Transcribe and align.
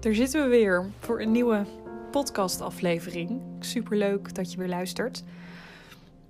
Daar 0.00 0.14
zitten 0.14 0.42
we 0.42 0.48
weer 0.48 0.90
voor 0.98 1.20
een 1.20 1.32
nieuwe 1.32 1.64
podcastaflevering. 2.10 3.40
Superleuk 3.60 4.34
dat 4.34 4.52
je 4.52 4.58
weer 4.58 4.68
luistert. 4.68 5.22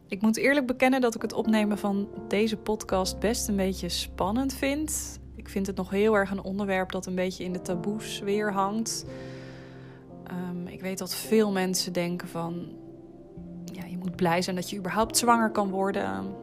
Ik 0.07 0.23
moet 0.23 0.37
eerlijk 0.37 0.67
bekennen 0.67 1.01
dat 1.01 1.15
ik 1.15 1.23
het 1.23 1.33
opnemen 1.33 1.79
van 1.79 2.09
deze 2.29 2.57
podcast 2.57 3.19
best 3.19 3.49
een 3.49 3.57
beetje 3.57 3.89
spannend 3.89 4.55
vind. 4.55 5.19
Ik 5.37 5.49
vind 5.49 5.67
het 5.67 5.77
nog 5.77 5.91
heel 5.91 6.17
erg 6.17 6.31
een 6.31 6.43
onderwerp 6.43 6.93
dat 6.93 7.07
een 7.07 7.15
beetje 7.15 7.45
in 7.45 7.53
de 7.53 7.63
taboes 7.63 8.21
weer 8.21 8.53
hangt. 8.53 9.05
Ehm, 10.25 10.67
ik 10.67 10.81
weet 10.81 10.99
dat 10.99 11.15
veel 11.15 11.53
mensen 11.53 11.93
denken 11.93 12.29
van... 12.29 12.73
Ja, 13.65 13.85
je 13.85 13.99
moet 13.99 14.17
blij 14.17 14.43
zijn 14.43 14.57
dat 14.57 14.71
je 14.71 14.79
überhaupt 14.79 15.17
zwanger 15.17 15.51
kan 15.51 15.71
worden. 15.71 16.35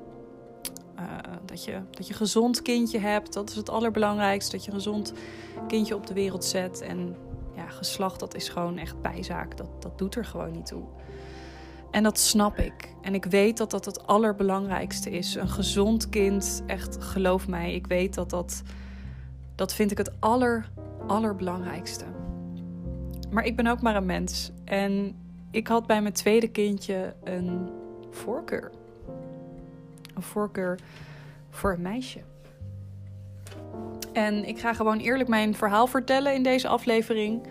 Uh, 1.00 1.04
dat, 1.46 1.64
je, 1.64 1.80
dat 1.92 2.08
je 2.08 2.14
een 2.14 2.20
gezond 2.20 2.62
kindje 2.62 3.00
hebt, 3.00 3.34
dat 3.34 3.50
is 3.50 3.56
het 3.56 3.70
allerbelangrijkste. 3.70 4.56
Dat 4.56 4.66
je 4.66 4.72
een 4.72 4.78
gezond 4.78 5.14
kindje 5.68 5.96
op 5.96 6.08
de 6.08 6.14
wereld 6.14 6.46
zet. 6.46 6.82
En 6.82 7.16
ja, 7.56 7.68
geslacht, 7.68 8.20
dat 8.20 8.36
is 8.36 8.50
gewoon 8.50 8.78
echt 8.78 9.02
bijzaak. 9.02 9.58
Dat, 9.58 9.82
dat 9.82 9.98
doet 9.98 10.16
er 10.16 10.26
gewoon 10.26 10.52
niet 10.52 10.66
toe. 10.66 10.84
En 11.92 12.04
dat 12.04 12.20
snap 12.20 12.58
ik. 12.58 12.94
En 13.02 13.14
ik 13.14 13.26
weet 13.26 13.58
dat 13.58 13.72
dat 13.72 13.86
het 13.86 14.08
allerbelangrijkste 14.08 15.10
is. 15.10 15.36
Een 15.36 15.50
gezond 15.50 16.10
kind, 16.10 16.64
echt 16.68 17.04
geloof 17.04 17.48
mij, 17.48 17.74
ik 17.74 17.88
weet 17.88 18.14
dat 18.14 18.30
dat... 18.30 18.62
Dat 19.56 19.74
vind 19.74 19.92
ik 19.92 19.98
het 19.98 20.12
aller, 20.20 20.70
allerbelangrijkste. 21.08 22.06
Maar 23.32 23.46
ik 23.46 23.56
ben 23.56 23.68
ook 23.68 23.82
maar 23.82 23.96
een 23.96 24.06
mens. 24.06 24.52
En 24.66 25.16
ik 25.52 25.68
had 25.68 25.88
bij 25.88 26.02
mijn 26.02 26.14
tweede 26.14 26.48
kindje 26.48 27.16
een 27.24 27.70
voorkeur. 28.12 28.72
Een 30.16 30.22
voorkeur 30.22 30.80
voor 31.50 31.74
een 31.74 31.82
meisje. 31.82 32.20
En 34.14 34.48
ik 34.48 34.60
ga 34.60 34.74
gewoon 34.74 34.98
eerlijk 34.98 35.30
mijn 35.30 35.56
verhaal 35.56 35.88
vertellen 35.88 36.34
in 36.34 36.44
deze 36.44 36.68
aflevering. 36.68 37.48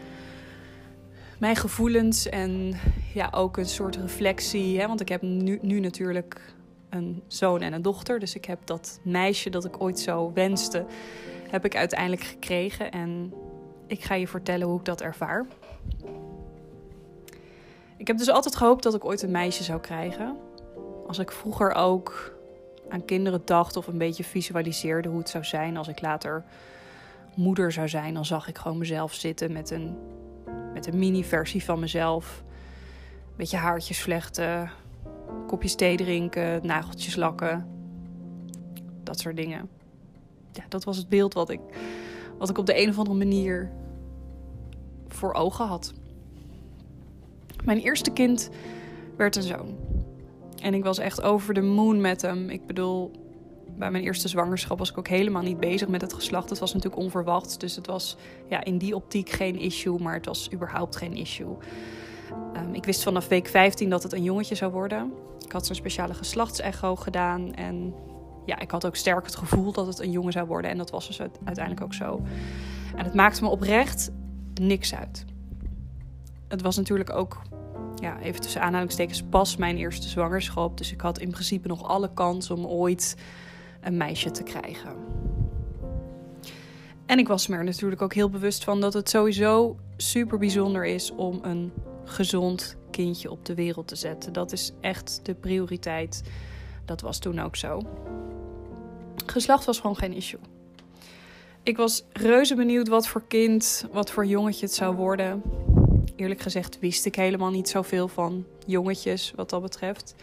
Mijn 1.39 1.57
gevoelens 1.57 2.29
en 2.29 2.75
ja, 3.15 3.29
ook 3.31 3.57
een 3.57 3.67
soort 3.67 3.97
reflectie. 3.97 4.81
Hè? 4.81 4.87
Want 4.87 5.01
ik 5.01 5.09
heb 5.09 5.23
nu, 5.23 5.59
nu 5.63 5.81
natuurlijk 5.81 6.55
een 6.91 7.23
zoon 7.27 7.61
en 7.61 7.73
een 7.73 7.83
dochter. 7.83 8.19
Dus 8.19 8.35
ik 8.35 8.45
heb 8.45 8.59
dat 8.65 9.01
meisje 9.03 9.51
dat 9.51 9.65
ik 9.65 9.83
ooit 9.83 9.99
zo 10.01 10.33
wenste, 10.35 10.87
heb 11.51 11.65
ik 11.65 11.77
uiteindelijk 11.77 12.23
gekregen. 12.23 12.91
En 12.91 13.35
ik 13.87 14.03
ga 14.05 14.15
je 14.15 14.29
vertellen 14.29 14.67
hoe 14.67 14.79
ik 14.79 14.85
dat 14.85 15.01
ervaar. 15.01 15.47
Ik 17.97 18.07
heb 18.07 18.19
dus 18.19 18.31
altijd 18.31 18.57
gehoopt 18.57 18.83
dat 18.83 18.95
ik 18.95 19.05
ooit 19.05 19.23
een 19.23 19.31
meisje 19.31 19.63
zou 19.63 19.81
krijgen. 19.81 20.37
Als 21.07 21.19
ik 21.19 21.33
vroeger 21.33 21.75
ook 21.75 22.34
aan 22.95 23.05
kinderen 23.05 23.43
dacht 23.45 23.77
of 23.77 23.87
een 23.87 23.99
beetje 23.99 24.25
visualiseerde 24.25 25.09
hoe 25.09 25.19
het 25.19 25.29
zou 25.29 25.45
zijn 25.45 25.77
als 25.77 25.89
ik 25.89 26.01
later 26.01 26.45
moeder 27.35 27.73
zou 27.73 27.89
zijn, 27.89 28.15
dan 28.15 28.25
zag 28.25 28.49
ik 28.49 28.59
gewoon 28.59 28.79
mezelf 28.79 29.15
zitten 29.15 29.53
met 29.53 29.71
een, 29.71 29.97
met 30.73 30.87
een 30.87 30.99
mini-versie 30.99 31.65
van 31.65 31.81
mezelf. 31.81 32.43
Een 33.07 33.37
beetje 33.37 33.57
haartjes 33.57 34.03
vlechten, 34.03 34.71
kopjes 35.47 35.75
thee 35.75 35.97
drinken, 35.97 36.67
nageltjes 36.67 37.17
lakken. 37.17 37.67
Dat 39.03 39.19
soort 39.21 39.37
dingen. 39.37 39.69
Ja, 40.53 40.65
dat 40.69 40.85
was 40.85 40.97
het 40.97 41.09
beeld 41.09 41.35
wat 41.35 41.51
ik, 41.51 41.61
wat 42.39 42.51
ik 42.51 42.59
op 42.59 42.67
de 42.67 42.83
een 42.83 42.89
of 42.89 42.99
andere 42.99 43.17
manier 43.17 43.71
voor 45.09 45.33
ogen 45.33 45.67
had. 45.67 45.93
Mijn 47.65 47.79
eerste 47.79 48.11
kind 48.11 48.51
werd 49.17 49.37
een 49.37 49.43
zoon. 49.43 49.94
En 50.65 50.75
ik 50.75 50.85
was 50.85 50.99
echt 50.99 51.23
over 51.23 51.55
de 51.55 51.63
moon 51.63 52.01
met 52.01 52.23
hem. 52.23 52.51
Ik 52.51 52.67
bedoel, 52.67 53.11
bij 53.79 53.91
mijn 53.91 54.05
eerste 54.05 54.29
zwangerschap 54.29 54.79
was 54.79 54.91
ik 54.91 54.99
ook 54.99 55.09
helemaal 55.09 55.43
niet 55.43 55.61
bezig 55.61 55.89
met 55.89 56.01
het 56.01 56.13
geslacht. 56.13 56.51
Het 56.51 56.59
was 56.59 56.73
natuurlijk 56.75 57.03
onverwacht. 57.03 57.61
Dus 57.61 57.77
het 57.77 57.87
was 57.87 58.17
ja, 58.49 58.65
in 58.65 58.79
die 58.79 58.95
optiek 58.95 59.31
geen 59.31 59.59
issue, 59.59 59.99
maar 59.99 60.15
het 60.15 60.27
was 60.27 60.49
überhaupt 60.53 60.97
geen 60.97 61.13
issue. 61.13 61.57
Um, 62.57 62.75
ik 62.75 62.85
wist 62.85 63.03
vanaf 63.03 63.29
week 63.29 63.49
15 63.49 63.91
dat 63.91 64.03
het 64.03 64.13
een 64.13 64.23
jongetje 64.23 64.55
zou 64.55 64.73
worden. 64.73 65.13
Ik 65.45 65.53
had 65.53 65.67
zo'n 65.67 65.77
speciale 65.77 66.15
geslachtsecho 66.15 66.97
gedaan. 66.97 67.55
En 67.55 67.95
ja, 68.47 68.59
ik 68.59 68.71
had 68.71 68.87
ook 68.87 68.97
sterk 68.97 69.25
het 69.25 69.37
gevoel 69.37 69.73
dat 69.73 69.87
het 69.87 69.99
een 69.99 70.11
jongen 70.11 70.33
zou 70.33 70.47
worden. 70.47 70.71
En 70.71 70.79
dat 70.79 70.91
was 70.91 71.07
dus 71.07 71.21
uiteindelijk 71.21 71.81
ook 71.81 71.95
zo. 71.95 72.21
En 72.97 73.05
het 73.05 73.15
maakte 73.15 73.43
me 73.43 73.49
oprecht 73.49 74.11
niks 74.61 74.95
uit. 74.95 75.25
Het 76.49 76.63
was 76.63 76.77
natuurlijk 76.77 77.11
ook 77.11 77.43
ja, 78.05 78.19
even 78.21 78.41
tussen 78.41 78.61
aanhalingstekens 78.61 79.23
pas 79.23 79.57
mijn 79.57 79.77
eerste 79.77 80.09
zwangerschap. 80.09 80.79
Dus 80.79 80.93
ik 80.93 81.01
had 81.01 81.19
in 81.19 81.31
principe 81.31 81.69
nog 81.69 81.83
alle 81.83 82.11
kans 82.15 82.51
om 82.51 82.67
ooit 82.67 83.17
een 83.81 83.97
meisje 83.97 84.31
te 84.31 84.43
krijgen. 84.43 84.93
En 87.07 87.19
ik 87.19 87.29
was 87.29 87.47
me 87.47 87.57
er 87.57 87.65
natuurlijk 87.65 88.03
ook 88.03 88.15
heel 88.15 88.31
bewust 88.31 88.65
van 88.65 88.81
dat 88.81 88.93
het 88.93 89.09
sowieso 89.09 89.77
super 89.97 90.39
bijzonder 90.39 90.85
is 90.87 91.11
om 91.11 91.39
een 91.43 91.73
gezond 92.05 92.77
kindje 92.91 93.31
op 93.31 93.45
de 93.45 93.55
wereld 93.55 93.89
te 93.89 93.97
zetten. 93.97 94.33
Dat 94.33 94.53
is 94.53 94.73
echt 94.81 95.21
de 95.23 95.35
prioriteit. 95.35 96.23
Dat 96.85 97.01
was 97.01 97.19
toen 97.19 97.39
ook 97.39 97.57
zo. 97.57 97.83
Geslacht 99.27 99.65
was 99.65 99.81
gewoon 99.81 99.97
geen 99.97 100.13
issue. 100.13 100.41
Ik 101.63 101.77
was 101.77 102.05
reuze 102.13 102.55
benieuwd 102.55 102.89
wat 102.89 103.09
voor 103.09 103.23
kind, 103.29 103.87
wat 103.93 104.11
voor 104.11 104.27
jongetje 104.27 104.67
het 104.67 104.75
zou 104.75 104.97
worden 104.97 105.43
eerlijk 106.17 106.41
gezegd 106.41 106.79
wist 106.79 107.07
ik 107.07 107.15
helemaal 107.15 107.51
niet 107.51 107.69
zoveel 107.69 108.09
van 108.09 108.45
jongetjes 108.67 109.33
wat 109.37 109.51
dat 109.51 109.63
betreft. 109.63 110.15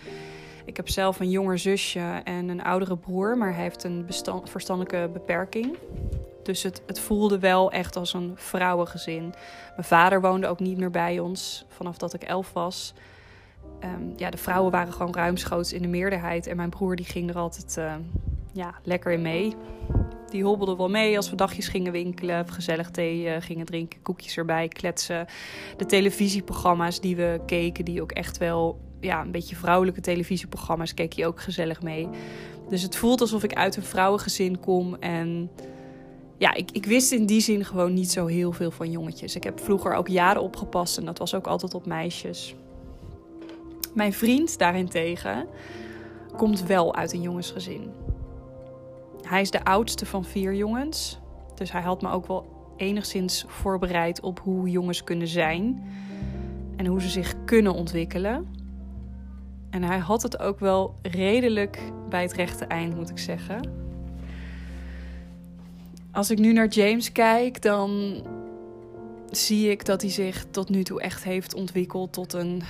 Ik 0.65 0.77
heb 0.77 0.89
zelf 0.89 1.19
een 1.19 1.29
jonger 1.29 1.59
zusje 1.59 2.21
en 2.23 2.49
een 2.49 2.63
oudere 2.63 2.97
broer, 2.97 3.37
maar 3.37 3.53
hij 3.53 3.63
heeft 3.63 3.83
een 3.83 4.05
verstandelijke 4.43 5.09
beperking. 5.13 5.77
Dus 6.43 6.63
het, 6.63 6.81
het 6.85 6.99
voelde 6.99 7.39
wel 7.39 7.71
echt 7.71 7.95
als 7.95 8.13
een 8.13 8.31
vrouwengezin. 8.35 9.33
Mijn 9.75 9.87
vader 9.87 10.21
woonde 10.21 10.47
ook 10.47 10.59
niet 10.59 10.77
meer 10.77 10.91
bij 10.91 11.19
ons 11.19 11.65
vanaf 11.67 11.97
dat 11.97 12.13
ik 12.13 12.23
elf 12.23 12.53
was. 12.53 12.93
Ehm, 13.79 14.03
ja, 14.15 14.29
de 14.29 14.37
vrouwen 14.37 14.71
waren 14.71 14.93
gewoon 14.93 15.13
ruimschoots 15.13 15.73
in 15.73 15.81
de 15.81 15.87
meerderheid. 15.87 16.47
En 16.47 16.55
mijn 16.55 16.69
broer 16.69 16.95
die 16.95 17.05
ging 17.05 17.29
er 17.29 17.37
altijd 17.37 17.75
uh, 17.79 17.93
ja, 18.53 18.73
lekker 18.83 19.11
in 19.11 19.21
mee. 19.21 19.55
Die 20.31 20.43
hobbelde 20.43 20.75
wel 20.75 20.89
mee 20.89 21.17
als 21.17 21.29
we 21.29 21.35
dagjes 21.35 21.67
gingen 21.67 21.91
winkelen, 21.91 22.49
gezellig 22.49 22.91
thee 22.91 23.23
uh, 23.23 23.35
gingen 23.39 23.65
drinken, 23.65 24.01
koekjes 24.01 24.37
erbij, 24.37 24.67
kletsen. 24.67 25.25
De 25.77 25.85
televisieprogramma's 25.85 26.99
die 26.99 27.15
we 27.15 27.41
keken, 27.45 27.85
die 27.85 28.01
ook 28.01 28.11
echt 28.11 28.37
wel 28.37 28.79
ja, 28.99 29.21
een 29.21 29.31
beetje 29.31 29.55
vrouwelijke 29.55 30.01
televisieprogramma's, 30.01 30.93
keek 30.93 31.13
je 31.13 31.25
ook 31.25 31.41
gezellig 31.41 31.81
mee. 31.81 32.07
Dus 32.69 32.81
het 32.81 32.95
voelt 32.95 33.21
alsof 33.21 33.43
ik 33.43 33.53
uit 33.53 33.75
een 33.75 33.83
vrouwengezin 33.83 34.59
kom 34.59 34.95
en 34.95 35.49
ja, 36.37 36.53
ik, 36.53 36.71
ik 36.71 36.85
wist 36.85 37.11
in 37.11 37.25
die 37.25 37.41
zin 37.41 37.65
gewoon 37.65 37.93
niet 37.93 38.11
zo 38.11 38.25
heel 38.25 38.51
veel 38.51 38.71
van 38.71 38.91
jongetjes. 38.91 39.35
Ik 39.35 39.43
heb 39.43 39.59
vroeger 39.59 39.93
ook 39.93 40.07
jaren 40.07 40.41
opgepast 40.41 40.97
en 40.97 41.05
dat 41.05 41.17
was 41.17 41.35
ook 41.35 41.47
altijd 41.47 41.73
op 41.73 41.85
meisjes. 41.85 42.55
Mijn 43.93 44.13
vriend 44.13 44.57
daarentegen 44.57 45.47
komt 46.37 46.63
wel 46.63 46.95
uit 46.95 47.13
een 47.13 47.21
jongensgezin. 47.21 47.91
Hij 49.31 49.41
is 49.41 49.51
de 49.51 49.63
oudste 49.63 50.05
van 50.05 50.25
vier 50.25 50.53
jongens. 50.53 51.19
Dus 51.55 51.71
hij 51.71 51.81
had 51.81 52.01
me 52.01 52.09
ook 52.09 52.27
wel 52.27 52.73
enigszins 52.77 53.45
voorbereid 53.47 54.21
op 54.21 54.39
hoe 54.39 54.69
jongens 54.69 55.03
kunnen 55.03 55.27
zijn. 55.27 55.83
En 56.75 56.85
hoe 56.85 57.01
ze 57.01 57.09
zich 57.09 57.35
kunnen 57.45 57.73
ontwikkelen. 57.73 58.55
En 59.69 59.83
hij 59.83 59.97
had 59.97 60.21
het 60.21 60.39
ook 60.39 60.59
wel 60.59 60.95
redelijk 61.01 61.79
bij 62.09 62.21
het 62.21 62.33
rechte 62.33 62.65
eind, 62.65 62.95
moet 62.95 63.09
ik 63.09 63.17
zeggen. 63.17 63.71
Als 66.11 66.31
ik 66.31 66.39
nu 66.39 66.53
naar 66.53 66.67
James 66.67 67.11
kijk, 67.11 67.61
dan 67.61 68.21
zie 69.29 69.69
ik 69.69 69.85
dat 69.85 70.01
hij 70.01 70.11
zich 70.11 70.45
tot 70.51 70.69
nu 70.69 70.83
toe 70.83 71.01
echt 71.01 71.23
heeft 71.23 71.53
ontwikkeld 71.53 72.13
tot 72.13 72.33
een, 72.33 72.61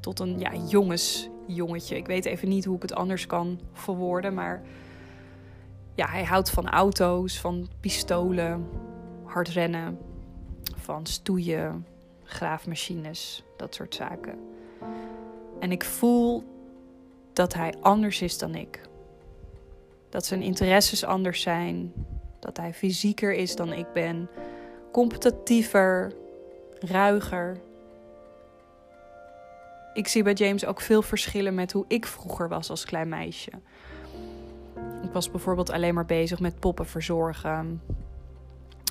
tot 0.00 0.20
een 0.20 0.38
ja, 0.38 0.52
jongensjongetje. 0.68 1.96
Ik 1.96 2.06
weet 2.06 2.24
even 2.24 2.48
niet 2.48 2.64
hoe 2.64 2.76
ik 2.76 2.82
het 2.82 2.94
anders 2.94 3.26
kan 3.26 3.60
verwoorden, 3.72 4.34
maar 4.34 4.62
ja, 5.94 6.06
hij 6.08 6.24
houdt 6.24 6.50
van 6.50 6.68
auto's, 6.68 7.40
van 7.40 7.68
pistolen, 7.80 8.68
hard 9.24 9.48
rennen, 9.48 9.98
van 10.76 11.06
stoeien, 11.06 11.86
graafmachines, 12.24 13.44
dat 13.56 13.74
soort 13.74 13.94
zaken. 13.94 14.38
En 15.60 15.72
ik 15.72 15.84
voel 15.84 16.44
dat 17.32 17.54
hij 17.54 17.74
anders 17.80 18.22
is 18.22 18.38
dan 18.38 18.54
ik. 18.54 18.80
Dat 20.08 20.26
zijn 20.26 20.42
interesses 20.42 21.04
anders 21.04 21.40
zijn, 21.40 21.92
dat 22.40 22.56
hij 22.56 22.74
fysieker 22.74 23.34
is 23.34 23.56
dan 23.56 23.72
ik 23.72 23.92
ben, 23.92 24.28
competitiever, 24.92 26.12
ruiger. 26.80 27.60
Ik 29.94 30.08
zie 30.08 30.22
bij 30.22 30.32
James 30.32 30.66
ook 30.66 30.80
veel 30.80 31.02
verschillen 31.02 31.54
met 31.54 31.72
hoe 31.72 31.84
ik 31.88 32.06
vroeger 32.06 32.48
was 32.48 32.70
als 32.70 32.84
klein 32.84 33.08
meisje. 33.08 33.50
Ik 35.02 35.12
was 35.12 35.30
bijvoorbeeld 35.30 35.70
alleen 35.70 35.94
maar 35.94 36.06
bezig 36.06 36.40
met 36.40 36.58
poppen 36.58 36.86
verzorgen, 36.86 37.80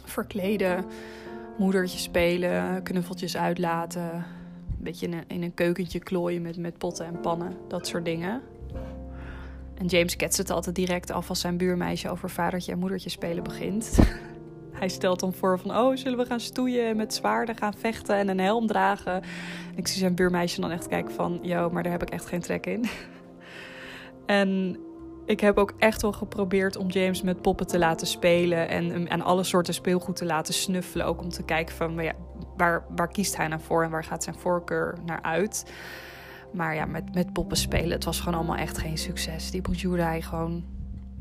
verkleden, 0.06 0.86
moedertje 1.58 2.00
spelen, 2.00 2.84
knuffeltjes 2.84 3.38
uitlaten. 3.38 4.13
Een 4.13 4.88
beetje 4.88 5.08
in 5.28 5.44
een, 5.44 5.54
keukentje 5.54 6.00
klooien 6.00 6.42
met, 6.42 6.58
met 6.58 6.78
potten 6.78 7.06
en 7.06 7.19
pannen, 7.19 7.58
dat 7.68 7.88
soort 7.88 8.06
dingen. 8.06 8.42
En 9.78 9.86
James 9.86 10.16
ketst 10.16 10.38
het 10.38 10.50
altijd 10.50 10.75
direct 10.75 11.12
af 11.12 11.30
als 11.30 11.40
zijn 11.40 11.58
buurmeisje 11.58 12.10
over 12.10 12.30
vadertje 12.30 12.72
en 12.72 12.80
moedertje 12.80 13.10
spelen 13.10 13.44
begint. 13.44 14.00
hij 14.81 14.90
stelt 14.90 15.19
dan 15.19 15.34
voor 15.34 15.60
van, 15.60 15.78
oh, 15.78 15.96
zullen 15.96 16.18
we 16.18 16.25
gaan 16.25 16.40
stoeien 16.40 16.88
en 16.88 16.98
met 16.98 17.13
zwaarden 17.13 17.56
gaan 17.56 17.74
vechten 17.74 18.16
en 18.16 18.28
een 18.28 18.40
helm 18.40 18.68
dragen? 18.68 19.13
En 19.13 19.78
ik 19.78 19.88
zie 19.88 20.00
zijn 20.00 20.16
buurmeisje 20.16 20.62
dan 20.62 20.72
echt 20.72 20.88
kijken 20.88 21.13
van, 21.13 21.40
yo, 21.42 21.69
maar 21.69 21.84
daar 21.84 21.92
heb 21.92 22.02
ik 22.02 22.10
echt 22.10 22.25
geen 22.25 22.42
trek 22.42 22.66
in. 22.66 22.86
en 24.25 24.78
ik 25.31 25.39
heb 25.39 25.57
ook 25.57 25.74
echt 25.78 26.01
wel 26.01 26.12
geprobeerd 26.12 26.75
om 26.75 26.89
James 26.89 27.22
met 27.22 27.42
poppen 27.42 27.68
te 27.68 27.78
laten 27.78 28.07
spelen 28.07 28.69
en 28.69 29.10
aan 29.10 29.22
alle 29.22 29.44
soorten 29.44 29.74
speelgoed 29.74 30.16
te 30.16 30.25
laten 30.25 30.54
snuffelen. 30.54 31.06
Ook 31.06 31.22
om 31.22 31.30
te 31.30 31.44
kijken 31.44 31.75
van, 31.75 32.04
ja, 32.04 32.13
waar, 32.57 32.83
waar 32.95 33.07
kiest 33.07 33.38
hij 33.38 33.48
nou 33.48 33.62
voor 33.62 33.83
en 33.83 33.89
waar 33.89 34.04
gaat 34.04 34.24
zijn 34.24 34.36
voorkeur 34.36 34.98
naar 35.06 35.22
uit? 35.22 35.72
Maar 36.54 36.75
ja, 36.75 36.86
met, 36.86 37.13
met 37.13 37.33
poppen 37.33 37.57
spelen, 37.57 37.92
het 37.92 38.04
was 38.04 38.19
gewoon 38.19 38.38
allemaal 38.38 38.56
echt 38.56 38.78
geen 38.78 38.98
succes. 38.98 39.51
Die 39.51 39.62
beduurde 39.62 40.04
hij 40.04 40.22
gewoon 40.22 40.63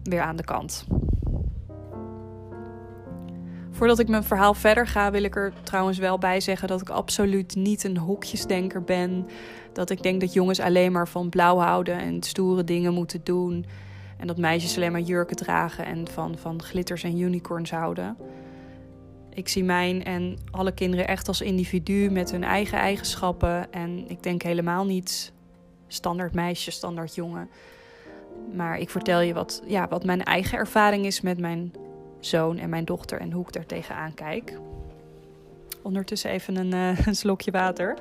weer 0.02 0.20
aan 0.20 0.36
de 0.36 0.44
kant. 0.44 0.86
Voordat 3.70 3.98
ik 3.98 4.08
mijn 4.08 4.24
verhaal 4.24 4.54
verder 4.54 4.86
ga, 4.86 5.10
wil 5.10 5.22
ik 5.22 5.36
er 5.36 5.52
trouwens 5.62 5.98
wel 5.98 6.18
bij 6.18 6.40
zeggen 6.40 6.68
dat 6.68 6.80
ik 6.80 6.88
absoluut 6.88 7.54
niet 7.54 7.84
een 7.84 7.96
hokjesdenker 7.96 8.82
ben. 8.82 9.26
Dat 9.72 9.90
ik 9.90 10.02
denk 10.02 10.20
dat 10.20 10.32
jongens 10.32 10.60
alleen 10.60 10.92
maar 10.92 11.08
van 11.08 11.28
blauw 11.28 11.58
houden 11.58 11.98
en 11.98 12.22
stoere 12.22 12.64
dingen 12.64 12.94
moeten 12.94 13.20
doen. 13.24 13.66
En 14.20 14.26
dat 14.26 14.38
meisjes 14.38 14.76
alleen 14.76 14.92
maar 14.92 15.00
jurken 15.00 15.36
dragen 15.36 15.84
en 15.84 16.08
van, 16.08 16.38
van 16.38 16.62
glitters 16.62 17.02
en 17.02 17.20
unicorns 17.20 17.70
houden. 17.70 18.16
Ik 19.34 19.48
zie 19.48 19.64
mijn 19.64 20.04
en 20.04 20.38
alle 20.50 20.72
kinderen 20.72 21.06
echt 21.06 21.28
als 21.28 21.40
individu 21.40 22.10
met 22.10 22.30
hun 22.30 22.44
eigen 22.44 22.78
eigenschappen. 22.78 23.72
En 23.72 24.08
ik 24.08 24.22
denk 24.22 24.42
helemaal 24.42 24.84
niet 24.84 25.32
standaard 25.86 26.34
meisje, 26.34 26.70
standaard 26.70 27.14
jongen. 27.14 27.48
Maar 28.54 28.78
ik 28.78 28.90
vertel 28.90 29.20
je 29.20 29.34
wat, 29.34 29.62
ja, 29.66 29.88
wat 29.88 30.04
mijn 30.04 30.24
eigen 30.24 30.58
ervaring 30.58 31.06
is 31.06 31.20
met 31.20 31.38
mijn 31.38 31.72
zoon 32.20 32.58
en 32.58 32.68
mijn 32.68 32.84
dochter 32.84 33.20
en 33.20 33.32
hoe 33.32 33.46
ik 33.46 33.52
daar 33.52 33.66
tegenaan 33.66 34.14
kijk. 34.14 34.58
Ondertussen 35.82 36.30
even 36.30 36.56
een, 36.56 36.74
uh, 36.74 37.06
een 37.06 37.16
slokje 37.16 37.50
water. 37.50 37.96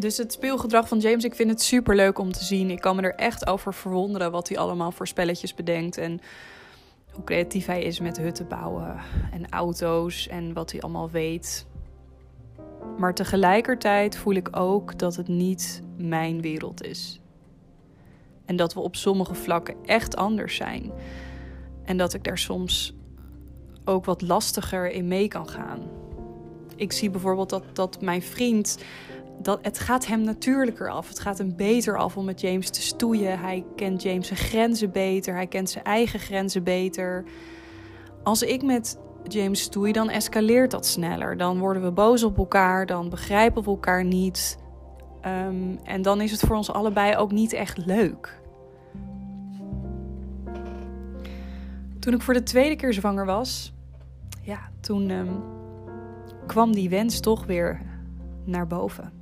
Dus 0.00 0.16
het 0.16 0.32
speelgedrag 0.32 0.88
van 0.88 0.98
James, 0.98 1.24
ik 1.24 1.34
vind 1.34 1.50
het 1.50 1.62
super 1.62 1.96
leuk 1.96 2.18
om 2.18 2.32
te 2.32 2.44
zien. 2.44 2.70
Ik 2.70 2.80
kan 2.80 2.96
me 2.96 3.02
er 3.02 3.14
echt 3.14 3.46
over 3.46 3.74
verwonderen 3.74 4.30
wat 4.30 4.48
hij 4.48 4.58
allemaal 4.58 4.92
voor 4.92 5.08
spelletjes 5.08 5.54
bedenkt. 5.54 5.98
En 5.98 6.20
hoe 7.10 7.24
creatief 7.24 7.66
hij 7.66 7.82
is 7.82 8.00
met 8.00 8.16
hutten 8.16 8.48
bouwen 8.48 9.00
en 9.32 9.48
auto's 9.48 10.28
en 10.28 10.52
wat 10.52 10.72
hij 10.72 10.80
allemaal 10.80 11.10
weet. 11.10 11.66
Maar 12.98 13.14
tegelijkertijd 13.14 14.16
voel 14.16 14.34
ik 14.34 14.56
ook 14.56 14.98
dat 14.98 15.16
het 15.16 15.28
niet 15.28 15.82
mijn 15.96 16.40
wereld 16.40 16.82
is. 16.82 17.20
En 18.44 18.56
dat 18.56 18.74
we 18.74 18.80
op 18.80 18.96
sommige 18.96 19.34
vlakken 19.34 19.74
echt 19.84 20.16
anders 20.16 20.56
zijn. 20.56 20.92
En 21.84 21.96
dat 21.96 22.14
ik 22.14 22.24
daar 22.24 22.38
soms 22.38 22.94
ook 23.84 24.04
wat 24.04 24.22
lastiger 24.22 24.90
in 24.90 25.08
mee 25.08 25.28
kan 25.28 25.48
gaan. 25.48 25.80
Ik 26.76 26.92
zie 26.92 27.10
bijvoorbeeld 27.10 27.50
dat, 27.50 27.64
dat 27.72 28.00
mijn 28.00 28.22
vriend 28.22 28.78
dat, 29.42 29.58
het 29.62 29.78
gaat 29.78 30.06
hem 30.06 30.20
natuurlijker 30.20 30.90
af. 30.90 31.08
Het 31.08 31.20
gaat 31.20 31.38
hem 31.38 31.56
beter 31.56 31.98
af 31.98 32.16
om 32.16 32.24
met 32.24 32.40
James 32.40 32.70
te 32.70 32.82
stoeien. 32.82 33.38
Hij 33.38 33.64
kent 33.76 34.02
James' 34.02 34.26
zijn 34.26 34.38
grenzen 34.38 34.90
beter. 34.90 35.34
Hij 35.34 35.46
kent 35.46 35.70
zijn 35.70 35.84
eigen 35.84 36.20
grenzen 36.20 36.62
beter. 36.62 37.24
Als 38.22 38.42
ik 38.42 38.62
met 38.62 38.98
James 39.28 39.60
stoei, 39.60 39.92
dan 39.92 40.10
escaleert 40.10 40.70
dat 40.70 40.86
sneller. 40.86 41.36
Dan 41.36 41.58
worden 41.58 41.82
we 41.82 41.90
boos 41.90 42.22
op 42.22 42.38
elkaar. 42.38 42.86
Dan 42.86 43.08
begrijpen 43.08 43.62
we 43.62 43.70
elkaar 43.70 44.04
niet. 44.04 44.58
Ehm, 45.20 45.76
en 45.84 46.02
dan 46.02 46.20
is 46.20 46.30
het 46.30 46.40
voor 46.40 46.56
ons 46.56 46.72
allebei 46.72 47.16
ook 47.16 47.32
niet 47.32 47.52
echt 47.52 47.86
leuk. 47.86 48.40
Toen 51.98 52.14
ik 52.14 52.22
voor 52.22 52.34
de 52.34 52.42
tweede 52.42 52.76
keer 52.76 52.92
zwanger 52.92 53.26
was, 53.26 53.72
ja, 54.42 54.70
toen 54.80 55.10
ehm, 55.10 55.34
kwam 56.46 56.72
die 56.72 56.88
wens 56.88 57.20
toch 57.20 57.46
weer 57.46 57.80
naar 58.44 58.66
boven 58.66 59.19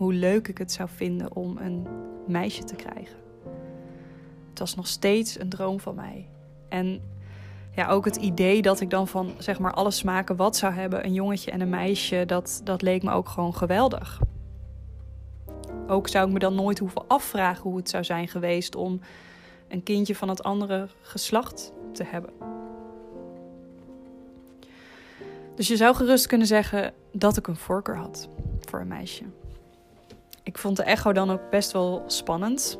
hoe 0.00 0.12
leuk 0.14 0.48
ik 0.48 0.58
het 0.58 0.72
zou 0.72 0.88
vinden 0.88 1.36
om 1.36 1.56
een 1.56 1.86
meisje 2.26 2.64
te 2.64 2.74
krijgen. 2.74 3.16
Het 4.48 4.58
was 4.58 4.74
nog 4.74 4.86
steeds 4.86 5.40
een 5.40 5.48
droom 5.48 5.80
van 5.80 5.94
mij. 5.94 6.28
En 6.68 7.02
ja, 7.74 7.88
ook 7.88 8.04
het 8.04 8.16
idee 8.16 8.62
dat 8.62 8.80
ik 8.80 8.90
dan 8.90 9.08
van 9.08 9.32
zeg 9.38 9.58
maar 9.58 9.72
alle 9.72 9.90
smaken 9.90 10.36
wat 10.36 10.56
zou 10.56 10.72
hebben, 10.72 11.04
een 11.04 11.12
jongetje 11.12 11.50
en 11.50 11.60
een 11.60 11.68
meisje, 11.68 12.24
dat, 12.26 12.60
dat 12.64 12.82
leek 12.82 13.02
me 13.02 13.10
ook 13.10 13.28
gewoon 13.28 13.54
geweldig. 13.54 14.20
Ook 15.86 16.08
zou 16.08 16.26
ik 16.26 16.32
me 16.32 16.38
dan 16.38 16.54
nooit 16.54 16.78
hoeven 16.78 17.06
afvragen 17.06 17.62
hoe 17.62 17.76
het 17.76 17.88
zou 17.88 18.04
zijn 18.04 18.28
geweest 18.28 18.76
om 18.76 19.00
een 19.68 19.82
kindje 19.82 20.14
van 20.14 20.28
het 20.28 20.42
andere 20.42 20.88
geslacht 21.02 21.72
te 21.92 22.04
hebben. 22.04 22.32
Dus 25.54 25.68
je 25.68 25.76
zou 25.76 25.94
gerust 25.94 26.26
kunnen 26.26 26.46
zeggen 26.46 26.92
dat 27.12 27.36
ik 27.36 27.46
een 27.46 27.56
voorkeur 27.56 27.96
had 27.96 28.28
voor 28.60 28.80
een 28.80 28.88
meisje. 28.88 29.24
Ik 30.50 30.58
vond 30.58 30.76
de 30.76 30.82
echo 30.82 31.12
dan 31.12 31.30
ook 31.30 31.50
best 31.50 31.72
wel 31.72 32.02
spannend. 32.06 32.78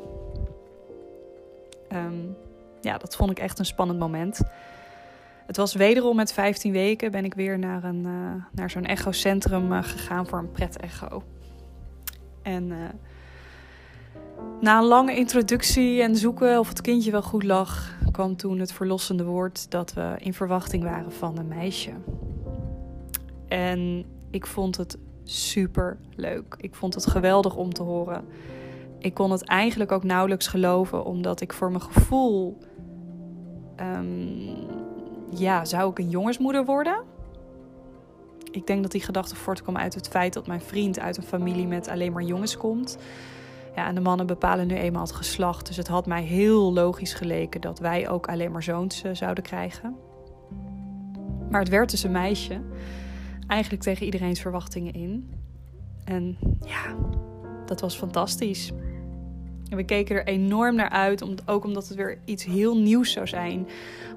Ehm, 1.87 2.25
ja, 2.81 2.97
dat 2.97 3.15
vond 3.15 3.31
ik 3.31 3.39
echt 3.39 3.59
een 3.59 3.65
spannend 3.65 3.99
moment. 3.99 4.41
Het 5.45 5.57
was 5.57 5.73
wederom 5.73 6.15
met 6.15 6.33
15 6.33 6.71
weken 6.71 7.11
ben 7.11 7.25
ik 7.25 7.33
weer 7.33 7.59
naar, 7.59 7.83
een, 7.83 8.05
uh, 8.05 8.43
naar 8.51 8.69
zo'n 8.69 8.85
echocentrum 8.85 9.71
uh, 9.71 9.83
gegaan 9.83 10.27
voor 10.27 10.39
een 10.39 10.51
pret-echo. 10.51 11.23
En 12.41 12.69
uh, 12.69 12.77
na 14.61 14.77
een 14.77 14.85
lange 14.85 15.15
introductie 15.15 16.01
en 16.01 16.15
zoeken 16.15 16.59
of 16.59 16.67
het 16.69 16.81
kindje 16.81 17.11
wel 17.11 17.23
goed 17.23 17.43
lag, 17.43 17.95
kwam 18.11 18.35
toen 18.35 18.59
het 18.59 18.73
verlossende 18.73 19.23
woord 19.23 19.71
dat 19.71 19.93
we 19.93 20.15
in 20.17 20.33
verwachting 20.33 20.83
waren 20.83 21.11
van 21.11 21.37
een 21.37 21.47
meisje. 21.47 21.91
En 23.47 24.05
ik 24.29 24.45
vond 24.45 24.77
het 24.77 24.97
super 25.23 25.97
leuk. 26.15 26.55
Ik 26.57 26.75
vond 26.75 26.93
het 26.93 27.07
geweldig 27.07 27.55
om 27.55 27.73
te 27.73 27.83
horen. 27.83 28.25
Ik 28.99 29.13
kon 29.13 29.31
het 29.31 29.45
eigenlijk 29.45 29.91
ook 29.91 30.03
nauwelijks 30.03 30.47
geloven, 30.47 31.05
omdat 31.05 31.41
ik 31.41 31.53
voor 31.53 31.69
mijn 31.69 31.81
gevoel. 31.81 32.57
Um, 33.77 34.55
ja, 35.29 35.65
zou 35.65 35.91
ik 35.91 35.99
een 35.99 36.09
jongensmoeder 36.09 36.65
worden? 36.65 37.03
Ik 38.51 38.67
denk 38.67 38.81
dat 38.81 38.91
die 38.91 39.01
gedachte 39.01 39.35
voortkwam 39.35 39.77
uit 39.77 39.93
het 39.93 40.07
feit 40.07 40.33
dat 40.33 40.47
mijn 40.47 40.61
vriend 40.61 40.99
uit 40.99 41.17
een 41.17 41.23
familie 41.23 41.67
met 41.67 41.87
alleen 41.87 42.11
maar 42.11 42.23
jongens 42.23 42.57
komt. 42.57 42.97
Ja, 43.75 43.87
en 43.87 43.95
de 43.95 44.01
mannen 44.01 44.25
bepalen 44.25 44.67
nu 44.67 44.75
eenmaal 44.75 45.01
het 45.01 45.11
geslacht. 45.11 45.67
Dus 45.67 45.77
het 45.77 45.87
had 45.87 46.05
mij 46.05 46.23
heel 46.23 46.73
logisch 46.73 47.13
geleken 47.13 47.61
dat 47.61 47.79
wij 47.79 48.09
ook 48.09 48.27
alleen 48.27 48.51
maar 48.51 48.63
zoons 48.63 49.03
uh, 49.03 49.11
zouden 49.13 49.43
krijgen. 49.43 49.95
Maar 51.49 51.59
het 51.59 51.69
werd 51.69 51.91
dus 51.91 52.03
een 52.03 52.11
meisje 52.11 52.61
eigenlijk 53.51 53.83
tegen 53.83 54.05
iedereen's 54.05 54.41
verwachtingen 54.41 54.93
in. 54.93 55.33
En 56.03 56.37
ja, 56.65 56.95
dat 57.65 57.81
was 57.81 57.95
fantastisch. 57.95 58.71
En 59.69 59.77
we 59.77 59.83
keken 59.83 60.15
er 60.15 60.27
enorm 60.27 60.75
naar 60.75 60.89
uit, 60.89 61.47
ook 61.47 61.63
omdat 61.63 61.87
het 61.87 61.97
weer 61.97 62.17
iets 62.25 62.45
heel 62.45 62.77
nieuws 62.77 63.11
zou 63.11 63.27
zijn. 63.27 63.67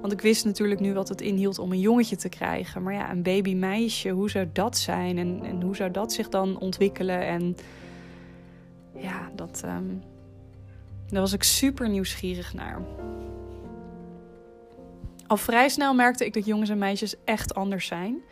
Want 0.01 0.13
ik 0.13 0.21
wist 0.21 0.45
natuurlijk 0.45 0.81
nu 0.81 0.95
wat 0.95 1.09
het 1.09 1.21
inhield 1.21 1.59
om 1.59 1.73
een 1.73 1.81
jongetje 1.81 2.17
te 2.17 2.29
krijgen. 2.29 2.83
Maar 2.83 2.95
ja, 2.95 3.11
een 3.11 3.23
babymeisje, 3.23 4.09
hoe 4.09 4.31
zou 4.31 4.49
dat 4.53 4.79
zijn? 4.79 5.19
En, 5.19 5.41
en 5.45 5.63
hoe 5.63 5.77
zou 5.77 5.91
dat 5.91 6.13
zich 6.13 6.29
dan 6.29 6.59
ontwikkelen? 6.59 7.27
En 7.27 7.57
ja, 8.97 9.31
dat, 9.35 9.63
um, 9.65 10.03
daar 11.09 11.21
was 11.21 11.33
ik 11.33 11.43
super 11.43 11.89
nieuwsgierig 11.89 12.55
naar. 12.55 12.83
Al 15.27 15.37
vrij 15.37 15.69
snel 15.69 15.95
merkte 15.95 16.25
ik 16.25 16.33
dat 16.33 16.47
jongens 16.47 16.71
en 16.71 16.79
meisjes 16.79 17.15
echt 17.25 17.55
anders 17.55 17.87
zijn. 17.87 18.23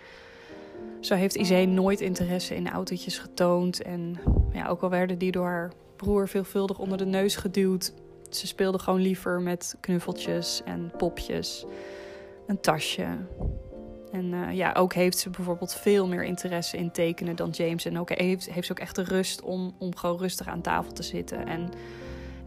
Zo 1.03 1.15
heeft 1.15 1.35
Izee 1.35 1.67
nooit 1.67 2.01
interesse 2.01 2.55
in 2.55 2.71
autootjes 2.71 3.19
getoond. 3.19 3.83
En 3.83 4.19
ja, 4.53 4.69
ook 4.69 4.83
al 4.83 4.91
werden 4.91 5.19
die 5.19 5.33
door 5.33 5.47
haar 5.47 5.73
broer 5.97 6.29
veelvuldig 6.29 6.79
onder 6.79 6.99
de 6.99 7.07
neus 7.07 7.37
geduwd. 7.37 7.93
Ze 8.31 8.47
speelde 8.47 8.79
gewoon 8.79 9.01
liever 9.01 9.41
met 9.41 9.77
knuffeltjes 9.81 10.63
en 10.65 10.93
popjes. 10.97 11.65
Een 12.47 12.61
tasje. 12.61 13.07
En 14.13 14.33
uh, 14.33 14.53
ja, 14.53 14.73
ook 14.73 14.93
heeft 14.93 15.19
ze 15.19 15.31
bijvoorbeeld 15.31 15.75
veel 15.75 16.09
meer 16.09 16.25
interesse 16.25 16.77
in 16.77 16.91
tekenen 16.91 17.37
dan 17.37 17.51
James. 17.51 17.85
En 17.85 17.99
ook 17.99 18.11
heeft, 18.11 18.51
heeft 18.51 18.67
ze 18.67 18.73
ook 18.73 18.79
echt 18.79 18.97
de 18.97 19.05
rust 19.05 19.43
om, 19.43 19.75
om 19.79 19.97
gewoon 19.97 20.19
rustig 20.19 20.47
aan 20.47 20.61
tafel 20.61 20.93
te 20.93 21.03
zitten. 21.03 21.47
En 21.47 21.69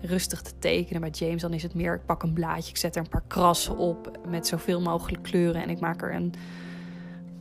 rustig 0.02 0.42
te 0.42 0.52
tekenen. 0.60 1.02
Bij 1.02 1.10
James 1.10 1.42
dan 1.42 1.54
is 1.54 1.64
het 1.64 1.74
meer, 1.74 1.94
ik 1.94 2.06
pak 2.06 2.24
een 2.24 2.34
blaadje, 2.34 2.70
ik 2.70 2.78
zet 2.78 2.96
er 2.96 3.02
een 3.02 3.10
paar 3.10 3.24
krassen 3.28 3.78
op 3.78 4.20
met 4.28 4.48
zoveel 4.48 4.82
mogelijk 4.82 5.24
kleuren. 5.24 5.62
En 5.62 5.70
ik 5.70 5.80
maak 5.80 6.02
er 6.02 6.14
een 6.14 6.34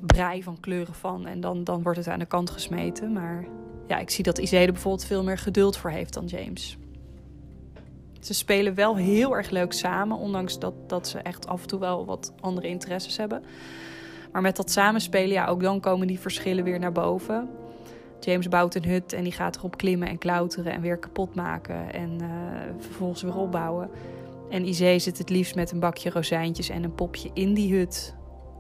brei 0.07 0.43
van 0.43 0.61
kleuren 0.61 0.95
van. 0.95 1.27
En 1.27 1.41
dan, 1.41 1.65
dan 1.65 1.83
wordt 1.83 1.99
het 1.99 2.09
aan 2.09 2.19
de 2.19 2.27
kant 2.27 2.51
gesmeten. 2.51 3.13
Maar 3.13 3.45
ja, 3.87 3.99
ik 3.99 4.11
zie 4.11 4.25
dat 4.25 4.39
Izede 4.39 4.73
bijvoorbeeld 4.73 5.05
veel 5.05 5.23
meer 5.23 5.39
geduld 5.39 5.77
voor 5.77 5.91
heeft 5.91 6.15
dan 6.15 6.27
James. 6.27 6.79
Ze 8.21 8.35
spelen 8.35 8.75
wel 8.75 8.97
heel 8.97 9.37
erg 9.37 9.51
leuk 9.51 9.73
samen, 9.73 10.17
ondanks 10.17 10.59
dat, 10.59 10.75
dat 10.87 11.09
ze 11.09 11.19
echt 11.19 11.47
af 11.47 11.63
en 11.63 11.69
toe 11.69 11.81
wel 11.81 12.05
wat 12.05 12.33
andere 12.41 12.69
interesses 12.69 13.17
hebben. 13.17 13.43
Maar 14.33 14.43
met 14.43 14.57
dat 14.57 14.71
samenspelen, 14.71 15.33
ja, 15.33 15.47
ook 15.47 15.63
dan 15.63 15.81
komen 15.81 16.07
die 16.07 16.21
verschillen 16.21 16.65
weer 16.65 16.79
naar 16.79 16.93
boven. 16.93 17.49
James 18.21 18.49
bouwt 18.49 18.75
een 18.75 18.85
hut 18.85 19.13
en 19.13 19.23
die 19.23 19.33
gaat 19.33 19.57
erop 19.57 19.77
klimmen 19.77 20.09
en 20.09 20.19
klauteren 20.19 20.73
en 20.73 20.81
weer 20.81 20.99
kapot 20.99 21.35
maken 21.35 21.93
en 21.93 22.19
uh, 22.23 22.29
vervolgens 22.79 23.23
weer 23.23 23.37
opbouwen. 23.37 23.91
En 24.51 24.69
Izee 24.69 24.99
zit 24.99 25.19
het 25.19 25.31
liefst 25.31 25.55
met 25.55 25.71
een 25.71 25.81
bakje 25.81 26.11
rozijntjes 26.11 26.69
en 26.69 26.85
een 26.85 26.95
popje 26.95 27.31
in 27.35 27.55
die 27.55 27.77
hut. 27.77 28.15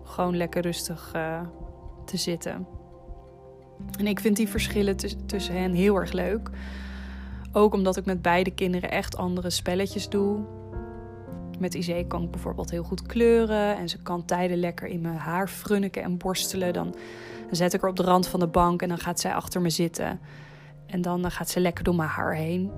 Gewoon 0.04 0.36
lekker 0.36 0.62
rustig 0.62 1.12
uh, 1.16 1.40
te 2.04 2.16
zitten. 2.16 2.66
En 3.98 4.06
ik 4.06 4.20
vind 4.20 4.36
die 4.36 4.48
verschillen 4.48 4.96
tussen 5.26 5.54
hen 5.54 5.72
heel 5.72 5.96
erg 5.96 6.12
leuk. 6.12 6.50
Ook 7.52 7.74
omdat 7.74 7.96
ik 7.96 8.04
met 8.04 8.22
beide 8.22 8.50
kinderen 8.50 8.90
echt 8.90 9.16
andere 9.16 9.50
spelletjes 9.50 10.08
doe. 10.08 10.44
Met 11.58 11.74
Izee 11.74 12.06
kan 12.06 12.22
ik 12.22 12.30
bijvoorbeeld 12.30 12.70
heel 12.70 12.82
goed 12.82 13.02
kleuren. 13.02 13.76
En 13.76 13.88
ze 13.88 14.02
kan 14.02 14.24
tijden 14.24 14.58
lekker 14.58 14.88
in 14.88 15.00
mijn 15.00 15.16
haar 15.16 15.48
frunniken 15.48 16.02
en 16.02 16.16
borstelen. 16.16 16.72
Dan 16.72 16.94
zet 17.50 17.74
ik 17.74 17.80
haar 17.80 17.90
op 17.90 17.96
de 17.96 18.02
rand 18.02 18.26
van 18.26 18.40
de 18.40 18.46
bank 18.46 18.82
en 18.82 18.88
dan 18.88 18.98
gaat 18.98 19.20
zij 19.20 19.34
achter 19.34 19.60
me 19.60 19.70
zitten. 19.70 20.20
En 20.86 21.02
dan 21.02 21.30
gaat 21.30 21.50
ze 21.50 21.60
lekker 21.60 21.84
door 21.84 21.94
mijn 21.94 22.08
haar 22.08 22.34
heen. 22.34 22.70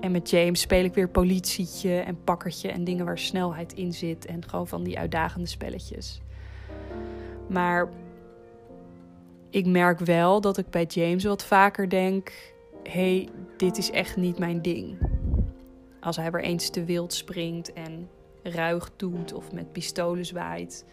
En 0.00 0.10
met 0.10 0.30
James 0.30 0.60
speel 0.60 0.84
ik 0.84 0.94
weer 0.94 1.08
politietje 1.08 1.98
en 1.98 2.24
pakkertje 2.24 2.70
en 2.70 2.84
dingen 2.84 3.04
waar 3.04 3.18
snelheid 3.18 3.72
in 3.72 3.92
zit. 3.92 4.26
En 4.26 4.48
gewoon 4.48 4.68
van 4.68 4.82
die 4.82 4.98
uitdagende 4.98 5.48
spelletjes. 5.48 6.20
Maar 7.50 7.88
ik 9.50 9.66
merk 9.66 9.98
wel 9.98 10.40
dat 10.40 10.58
ik 10.58 10.70
bij 10.70 10.84
James 10.84 11.24
wat 11.24 11.44
vaker 11.44 11.88
denk: 11.88 12.32
hey, 12.82 13.28
dit 13.56 13.78
is 13.78 13.90
echt 13.90 14.16
niet 14.16 14.38
mijn 14.38 14.62
ding. 14.62 14.98
Als 16.00 16.16
hij 16.16 16.30
er 16.30 16.42
eens 16.42 16.70
te 16.70 16.84
wild 16.84 17.12
springt 17.12 17.72
en 17.72 18.08
ruig 18.42 18.90
doet 18.96 19.32
of 19.32 19.52
met 19.52 19.72
pistolen 19.72 20.26
zwaait. 20.26 20.84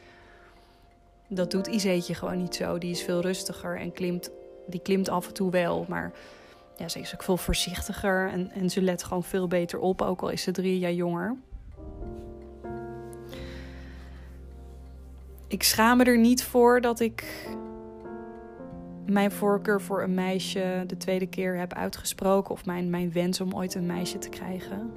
Dat 1.29 1.51
doet 1.51 1.67
Iseetje 1.67 2.13
gewoon 2.13 2.37
niet 2.37 2.55
zo. 2.55 2.77
Die 2.77 2.91
is 2.91 3.03
veel 3.03 3.21
rustiger 3.21 3.77
en 3.79 3.91
klimt, 3.91 4.31
die 4.67 4.81
klimt 4.81 5.09
af 5.09 5.27
en 5.27 5.33
toe 5.33 5.51
wel. 5.51 5.85
Maar 5.87 6.11
ja, 6.77 6.87
ze 6.87 6.99
is 6.99 7.13
ook 7.13 7.23
veel 7.23 7.37
voorzichtiger 7.37 8.29
en, 8.29 8.51
en 8.51 8.69
ze 8.69 8.81
let 8.81 9.03
gewoon 9.03 9.23
veel 9.23 9.47
beter 9.47 9.79
op, 9.79 10.01
ook 10.01 10.21
al 10.21 10.29
is 10.29 10.41
ze 10.41 10.51
drie 10.51 10.79
jaar 10.79 10.93
jonger. 10.93 11.35
Ik 15.47 15.63
schaam 15.63 15.97
me 15.97 16.03
er 16.03 16.17
niet 16.17 16.43
voor 16.43 16.81
dat 16.81 16.99
ik 16.99 17.47
mijn 19.05 19.31
voorkeur 19.31 19.81
voor 19.81 20.03
een 20.03 20.13
meisje 20.13 20.83
de 20.87 20.97
tweede 20.97 21.27
keer 21.27 21.57
heb 21.57 21.73
uitgesproken. 21.73 22.51
Of 22.51 22.65
mijn, 22.65 22.89
mijn 22.89 23.11
wens 23.11 23.41
om 23.41 23.53
ooit 23.53 23.75
een 23.75 23.85
meisje 23.85 24.17
te 24.17 24.29
krijgen. 24.29 24.91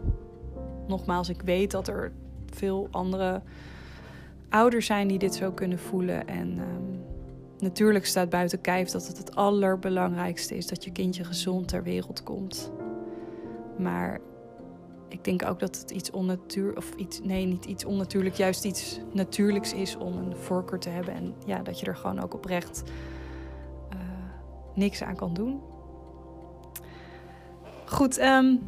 Nogmaals, 0.87 1.29
ik 1.29 1.43
weet 1.43 1.71
dat 1.71 1.89
er 1.89 2.13
veel 2.47 2.89
andere 2.91 3.43
ouders 4.49 4.87
zijn 4.87 5.09
die 5.09 5.19
dit 5.19 5.35
zo 5.35 5.53
kunnen 5.53 5.79
voelen. 5.79 6.29
En 6.29 6.59
ehm, 6.59 6.99
natuurlijk 7.59 8.07
staat 8.07 8.29
buiten 8.29 8.61
kijf 8.61 8.89
dat 8.89 9.07
het 9.07 9.19
het 9.19 9.35
allerbelangrijkste 9.35 10.57
is 10.57 10.67
dat 10.67 10.85
je 10.85 10.93
kindje 10.93 11.25
gezond 11.25 11.69
ter 11.69 11.83
wereld 11.83 12.23
komt. 12.23 12.73
Maar 13.79 14.21
ik 15.11 15.25
denk 15.25 15.45
ook 15.45 15.61
dat 15.61 15.79
het 15.81 15.91
iets 15.91 16.11
onnatuurlijks, 16.11 16.87
of 16.87 16.95
iets, 16.97 17.21
nee, 17.23 17.47
niet 17.47 17.65
iets 17.65 17.85
onnatuurlijk, 17.85 18.35
juist 18.35 18.65
iets 18.65 19.01
natuurlijks 19.13 19.73
is 19.73 19.97
om 19.97 20.17
een 20.17 20.37
voorkeur 20.37 20.79
te 20.79 20.89
hebben. 20.89 21.15
En 21.15 21.35
ja, 21.47 21.59
dat 21.63 21.81
je 21.81 21.87
er 21.87 21.97
gewoon 21.97 22.21
ook 22.21 22.35
oprecht 22.35 22.83
niks 24.75 25.03
aan 25.03 25.17
kan 25.17 25.35
doen. 25.35 25.61
Goed, 27.85 28.21
um, 28.21 28.61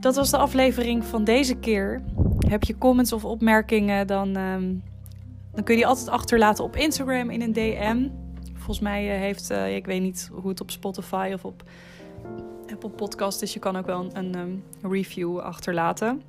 dat 0.00 0.16
was 0.16 0.30
de 0.30 0.36
aflevering 0.36 1.04
van 1.04 1.24
deze 1.24 1.54
keer. 1.54 2.02
Heb 2.38 2.64
je 2.64 2.78
comments 2.78 3.12
of 3.12 3.24
opmerkingen, 3.24 4.06
dan, 4.06 4.36
um, 4.36 4.82
dan 5.52 5.64
kun 5.64 5.74
je 5.74 5.80
die 5.80 5.86
altijd 5.86 6.08
achterlaten 6.08 6.64
op 6.64 6.76
Instagram 6.76 7.30
in 7.30 7.42
een 7.42 7.52
DM. 7.52 8.08
Volgens 8.54 8.80
mij 8.80 9.14
uh, 9.14 9.20
heeft, 9.20 9.50
uh, 9.50 9.76
ik 9.76 9.86
weet 9.86 10.02
niet 10.02 10.30
hoe 10.32 10.48
het 10.48 10.60
op 10.60 10.70
Spotify 10.70 11.30
of 11.34 11.44
op 11.44 11.62
Apple 12.72 12.90
Podcast. 12.90 13.40
Dus 13.40 13.52
je 13.52 13.58
kan 13.58 13.76
ook 13.76 13.86
wel 13.86 14.10
een, 14.12 14.34
ehm, 14.34 14.92
review 14.92 15.38
achterlaten. 15.38 16.22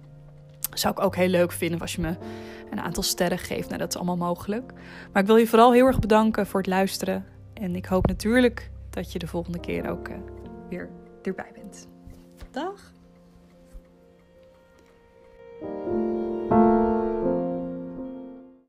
Zou 0.73 0.93
ik 0.93 1.03
ook 1.03 1.15
heel 1.15 1.27
leuk 1.27 1.51
vinden 1.51 1.79
als 1.79 1.95
je 1.95 2.01
me 2.01 2.15
een 2.71 2.79
aantal 2.79 3.03
sterren 3.03 3.37
geeft. 3.37 3.67
Nou, 3.67 3.79
dat 3.79 3.89
is 3.89 3.95
allemaal 3.95 4.17
mogelijk. 4.17 4.73
Maar 5.11 5.21
ik 5.21 5.27
wil 5.27 5.37
je 5.37 5.47
vooral 5.47 5.73
heel 5.73 5.85
erg 5.85 5.99
bedanken 5.99 6.47
voor 6.47 6.59
het 6.59 6.69
luisteren. 6.69 7.25
En 7.53 7.75
ik 7.75 7.85
hoop 7.85 8.07
natuurlijk 8.07 8.71
dat 8.89 9.11
je 9.11 9.19
de 9.19 9.27
volgende 9.27 9.59
keer 9.59 9.89
ook 9.89 10.07
eh, 10.07 10.15
weer 10.69 10.89
erbij 11.21 11.51
bent. 11.53 11.87
Dag! 12.51 12.91